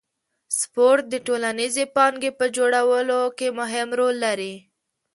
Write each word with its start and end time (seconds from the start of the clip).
سپورت 0.59 1.03
د 1.09 1.15
ټولنیزې 1.27 1.83
پانګې 1.95 2.31
په 2.39 2.45
جوړولو 2.55 3.19
کې 3.37 3.47
مهم 3.59 3.87
رول 3.99 4.15
لري. 4.25 4.53